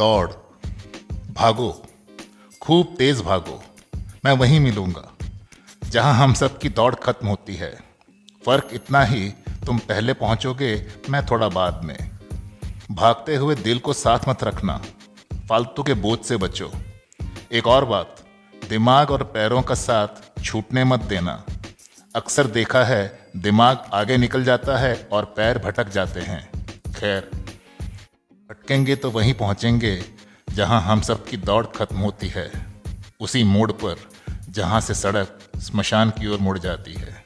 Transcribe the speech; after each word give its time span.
दौड़, 0.00 0.30
भागो, 1.32 1.70
खूब 2.62 2.94
तेज 2.98 3.20
भागो, 3.20 3.62
मैं 4.24 4.32
वहीं 4.32 4.60
मिलूँगा, 4.60 5.02
जहाँ 5.90 6.14
हम 6.14 6.34
सब 6.34 6.58
की 6.58 6.68
दौड़ 6.68 6.94
खत्म 6.94 7.26
होती 7.26 7.54
है। 7.54 7.70
फ़र्क 8.46 8.68
इतना 8.72 9.02
ही, 9.04 9.28
तुम 9.66 9.78
पहले 9.78 10.12
पहुंचोगे, 10.12 10.86
मैं 11.10 11.24
थोड़ा 11.26 11.48
बाद 11.48 11.80
में। 11.84 11.96
भागते 12.90 13.36
हुए 13.36 13.54
दिल 13.54 13.78
को 13.78 13.92
साथ 13.92 14.28
मत 14.28 14.44
रखना, 14.44 14.80
फालतू 15.48 15.82
के 15.82 15.94
बोझ 15.94 16.18
से 16.18 16.36
बचो। 16.36 16.70
एक 17.52 17.66
और 17.66 17.84
बात, 17.84 18.16
दिमाग 18.68 19.10
और 19.10 19.22
पैरों 19.22 19.62
का 19.62 19.74
साथ 19.74 20.42
छूटने 20.42 20.84
मत 20.84 21.00
देना। 21.00 21.44
अक्सर 22.16 22.46
देखा 22.46 22.84
है, 22.84 23.28
दिमाग 23.36 23.90
आगे 23.92 24.16
निकल 24.16 24.44
जाता 24.44 24.78
है 24.78 25.08
और 25.12 25.24
पैर 25.36 25.58
भटक 25.58 25.88
जाते 25.88 26.20
हैं। 26.20 26.42
खैर 26.92 27.30
भटकेंगे 28.50 28.94
तो 28.96 29.10
वहीं 29.10 29.34
पहुँचेंगे, 29.34 30.02
जहाँ 30.54 30.80
हम 30.80 31.00
सब 31.00 31.24
की 31.26 31.36
दौड़ 31.36 31.66
खत्म 31.66 31.96
होती 31.96 32.28
है। 32.28 32.50
उसी 33.20 33.44
मोड़ 33.44 33.72
पर, 33.72 33.96
जहाँ 34.48 34.80
से 34.80 34.94
सड़क, 34.94 35.38
स्मशान 35.56 36.10
की 36.10 36.26
ओर 36.26 36.38
मुड़ 36.38 36.58
जाती 36.58 36.94
है। 36.94 37.24